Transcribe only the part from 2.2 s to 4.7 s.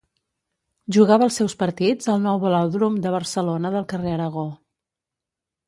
Nou Velòdrom de Barcelona del carrer Aragó.